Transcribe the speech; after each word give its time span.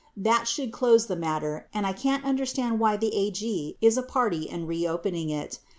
That 0.17 0.47
should 0.47 0.71
close 0.71 1.05
the 1.05 1.15
matter 1.15 1.67
and 1.75 1.85
I 1.85 1.93
can't 1.93 2.25
under 2.25 2.43
stand 2.47 2.79
why 2.79 2.97
the 2.97 3.13
AG 3.15 3.77
is 3.81 3.97
a 3.97 4.01
party 4.01 4.49
in 4.49 4.65
reopening 4.65 5.29
it. 5.29 5.59